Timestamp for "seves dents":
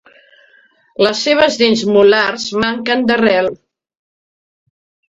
1.27-1.85